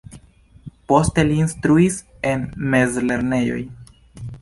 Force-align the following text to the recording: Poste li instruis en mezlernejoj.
Poste 0.91 1.27
li 1.27 1.37
instruis 1.45 2.01
en 2.33 2.51
mezlernejoj. 2.77 3.63